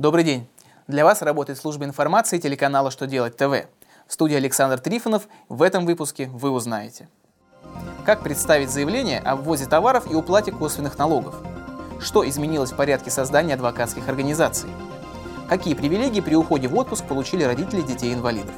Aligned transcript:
Добрый 0.00 0.24
день. 0.24 0.48
Для 0.88 1.04
вас 1.04 1.20
работает 1.20 1.58
служба 1.58 1.84
информации 1.84 2.38
телеканала 2.38 2.90
«Что 2.90 3.06
делать 3.06 3.36
ТВ». 3.36 3.66
В 4.08 4.12
студии 4.14 4.34
Александр 4.34 4.78
Трифонов. 4.78 5.28
В 5.50 5.60
этом 5.60 5.84
выпуске 5.84 6.30
вы 6.32 6.48
узнаете. 6.48 7.10
Как 8.06 8.22
представить 8.22 8.70
заявление 8.70 9.18
о 9.18 9.36
ввозе 9.36 9.66
товаров 9.66 10.10
и 10.10 10.14
уплате 10.14 10.52
косвенных 10.52 10.96
налогов? 10.96 11.34
Что 12.00 12.26
изменилось 12.26 12.72
в 12.72 12.76
порядке 12.76 13.10
создания 13.10 13.52
адвокатских 13.52 14.08
организаций? 14.08 14.70
Какие 15.50 15.74
привилегии 15.74 16.22
при 16.22 16.34
уходе 16.34 16.66
в 16.66 16.78
отпуск 16.78 17.04
получили 17.04 17.42
родители 17.42 17.82
детей-инвалидов? 17.82 18.54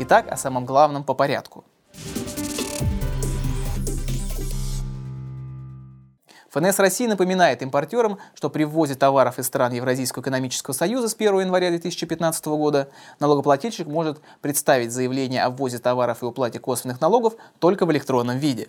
Итак, 0.00 0.30
о 0.30 0.36
самом 0.36 0.66
главном 0.66 1.02
по 1.02 1.14
порядку– 1.14 1.64
ФНС 6.56 6.78
России 6.78 7.06
напоминает 7.06 7.60
импортерам, 7.60 8.18
что 8.32 8.48
при 8.48 8.64
ввозе 8.64 8.94
товаров 8.94 9.38
из 9.38 9.46
стран 9.46 9.74
Евразийского 9.74 10.22
экономического 10.22 10.72
союза 10.72 11.10
с 11.10 11.14
1 11.14 11.40
января 11.40 11.68
2015 11.68 12.46
года 12.46 12.88
налогоплательщик 13.20 13.86
может 13.86 14.22
представить 14.40 14.90
заявление 14.90 15.42
о 15.42 15.50
ввозе 15.50 15.78
товаров 15.78 16.22
и 16.22 16.24
уплате 16.24 16.58
косвенных 16.58 16.98
налогов 17.02 17.34
только 17.58 17.84
в 17.84 17.92
электронном 17.92 18.38
виде. 18.38 18.68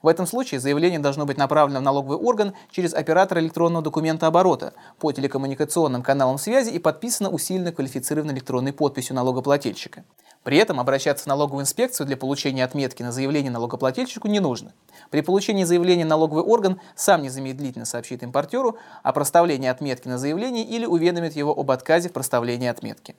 В 0.00 0.08
этом 0.08 0.26
случае 0.26 0.60
заявление 0.60 0.98
должно 0.98 1.26
быть 1.26 1.36
направлено 1.36 1.80
в 1.80 1.82
налоговый 1.82 2.16
орган 2.16 2.54
через 2.70 2.94
оператора 2.94 3.42
электронного 3.42 3.84
документа 3.84 4.26
оборота 4.26 4.72
по 4.98 5.12
телекоммуникационным 5.12 6.02
каналам 6.02 6.38
связи 6.38 6.70
и 6.70 6.78
подписано 6.78 7.28
усиленно 7.28 7.70
квалифицированной 7.70 8.32
электронной 8.32 8.72
подписью 8.72 9.14
налогоплательщика. 9.14 10.04
При 10.42 10.56
этом 10.56 10.80
обращаться 10.80 11.24
в 11.24 11.26
налоговую 11.26 11.62
инспекцию 11.62 12.06
для 12.06 12.16
получения 12.16 12.64
отметки 12.64 13.02
на 13.02 13.12
заявление 13.12 13.50
налогоплательщику 13.50 14.26
не 14.26 14.40
нужно. 14.40 14.72
При 15.10 15.20
получении 15.20 15.64
заявления 15.64 16.06
налоговый 16.06 16.42
орган 16.42 16.80
сам 16.96 17.22
незамедлительно 17.22 17.84
сообщит 17.84 18.22
импортеру 18.22 18.78
о 19.02 19.12
проставлении 19.12 19.68
отметки 19.68 20.08
на 20.08 20.16
заявление 20.16 20.64
или 20.64 20.86
уведомит 20.86 21.36
его 21.36 21.52
об 21.52 21.70
отказе 21.70 22.08
в 22.08 22.12
проставлении 22.12 22.68
отметки. 22.68 23.14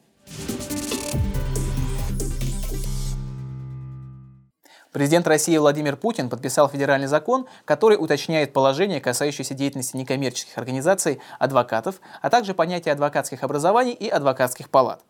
Президент 4.92 5.26
России 5.26 5.56
Владимир 5.58 5.96
Путин 5.96 6.28
подписал 6.28 6.68
федеральный 6.68 7.08
закон, 7.08 7.46
который 7.64 7.96
уточняет 7.96 8.52
положения, 8.52 9.00
касающиеся 9.00 9.54
деятельности 9.54 9.96
некоммерческих 9.96 10.58
организаций, 10.58 11.22
адвокатов, 11.40 12.02
а 12.22 12.30
также 12.30 12.54
понятия 12.54 12.92
адвокатских 12.92 13.44
образований 13.44 13.94
и 13.94 14.10
адвокатских 14.10 14.70
палат. 14.70 15.02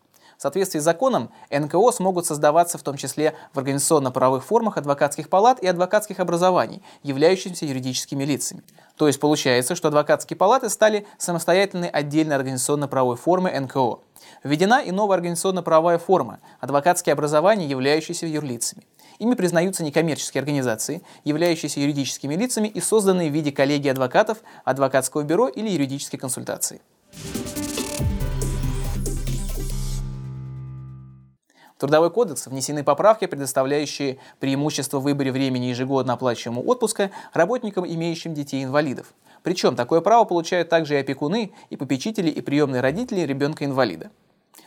В 0.42 0.44
соответствии 0.44 0.80
с 0.80 0.84
законом 0.84 1.30
НКО 1.52 1.92
смогут 1.92 2.26
создаваться 2.26 2.80
в 2.80 2.82
том 2.82 2.98
числе 2.98 3.36
в 3.54 3.60
организационно-правовых 3.60 4.44
формах 4.44 4.76
адвокатских 4.76 5.30
палат 5.30 5.60
и 5.62 5.68
адвокатских 5.68 6.20
образований, 6.20 6.82
являющимися 7.04 7.68
юридическими 7.68 8.24
лицами. 8.24 8.64
То 8.96 9.06
есть 9.06 9.20
получается, 9.20 9.76
что 9.76 9.90
адвокатские 9.90 10.36
палаты 10.36 10.72
стали 10.72 11.06
самостоятельной 11.20 11.90
отдельной 11.90 12.36
организационно-правовой 12.38 13.18
формой 13.18 13.60
НКО. 13.60 14.00
Введена 14.44 14.82
и 14.82 14.90
новая 14.90 15.18
организационно-правовая 15.18 16.00
форма– 16.00 16.40
адвокатские 16.60 17.14
образования, 17.14 17.68
являющиеся 17.68 18.26
юрлицами. 18.26 18.88
Ими 19.20 19.36
признаются 19.36 19.84
некоммерческие 19.84 20.40
организации, 20.40 21.04
являющиеся 21.24 21.82
юридическими 21.82 22.34
лицами 22.34 22.68
и 22.68 22.82
созданные 22.82 23.30
в 23.30 23.34
виде 23.34 23.52
коллегии 23.52 23.90
адвокатов, 23.90 24.40
адвокатского 24.66 25.22
бюро 25.22 25.50
или 25.50 25.70
юридической 25.70 26.18
консультации. 26.18 26.82
Трудовой 31.82 32.12
кодекс 32.12 32.46
внесены 32.46 32.84
поправки, 32.84 33.26
предоставляющие 33.26 34.20
преимущество 34.40 35.00
в 35.00 35.04
выборе 35.04 35.32
времени 35.32 35.66
ежегодно 35.66 36.14
оплачиваемого 36.14 36.64
отпуска 36.64 37.10
работникам, 37.34 37.88
имеющим 37.88 38.36
детей-инвалидов. 38.36 39.16
Причем 39.42 39.76
такое 39.76 40.02
право 40.02 40.26
получают 40.26 40.70
также 40.70 40.94
и 40.94 40.98
опекуны, 40.98 41.54
и 41.72 41.78
попечители, 41.78 42.30
и 42.30 42.40
приемные 42.42 42.82
родители 42.82 43.22
ребенка-инвалида. 43.22 44.12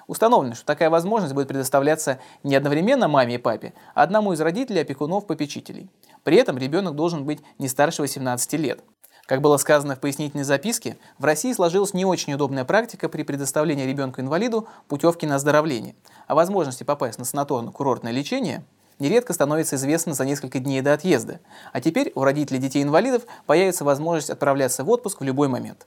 Установлено, 0.09 0.57
что 0.57 0.67
такая 0.67 0.91
возможность 0.91 1.35
будет 1.35 1.47
предоставляться 1.47 2.19
не 2.43 2.57
одновременно 2.57 3.07
маме 3.07 3.37
и 3.37 3.39
папе, 3.39 3.75
а 3.95 4.03
одному 4.03 4.33
из 4.33 4.41
родителей, 4.41 4.81
опекунов, 4.81 5.29
попечителей. 5.29 5.89
При 6.25 6.37
этом 6.37 6.59
ребенок 6.59 6.97
должен 6.97 7.25
быть 7.25 7.39
не 7.59 7.69
старше 7.69 8.03
18 8.03 8.55
лет. 8.55 8.81
Как 9.27 9.41
было 9.41 9.57
сказано 9.57 9.97
в 9.97 10.01
пояснительной 10.01 10.45
записке, 10.45 10.99
в 11.19 11.25
России 11.25 11.53
сложилась 11.55 11.95
не 11.95 12.05
очень 12.05 12.35
удобная 12.35 12.67
практика 12.67 13.09
при 13.09 13.23
предоставлении 13.23 13.87
ребенку-инвалиду 13.87 14.69
путевки 14.87 15.27
на 15.27 15.37
оздоровление. 15.37 15.95
О 16.27 16.35
возможности 16.35 16.85
попасть 16.85 17.19
на 17.19 17.23
санаторно-курортное 17.23 18.13
лечение 18.13 18.65
нередко 18.99 19.33
становится 19.33 19.77
известно 19.77 20.13
за 20.13 20.27
несколько 20.27 20.59
дней 20.59 20.83
до 20.83 20.93
отъезда. 20.93 21.41
А 21.73 21.81
теперь 21.81 22.13
у 22.15 22.23
родителей 22.23 22.59
детей-инвалидов 22.61 23.23
появится 23.47 23.85
возможность 23.85 24.29
отправляться 24.29 24.85
в 24.85 24.91
отпуск 24.91 25.21
в 25.21 25.25
любой 25.25 25.49
момент. 25.49 25.87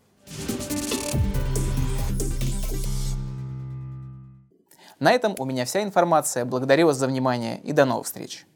На 4.99 5.11
этом 5.11 5.35
у 5.37 5.45
меня 5.45 5.65
вся 5.65 5.83
информация. 5.83 6.43
Благодарю 6.43 6.87
вас 6.87 6.97
за 6.97 7.05
внимание 7.05 7.59
и 7.61 7.71
до 7.71 7.85
новых 7.85 8.07
встреч. 8.07 8.47